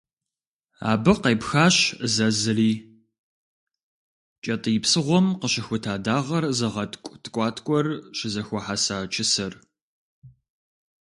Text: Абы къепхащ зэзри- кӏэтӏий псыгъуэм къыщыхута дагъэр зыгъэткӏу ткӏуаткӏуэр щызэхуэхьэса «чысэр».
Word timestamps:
Абы 0.91 1.13
къепхащ 1.21 1.77
зэзри- 2.15 2.71
кӏэтӏий 4.43 4.77
псыгъуэм 4.83 5.27
къыщыхута 5.39 5.93
дагъэр 6.05 6.43
зыгъэткӏу 6.57 7.15
ткӏуаткӏуэр 7.23 7.87
щызэхуэхьэса 8.17 8.97
«чысэр». 9.13 9.53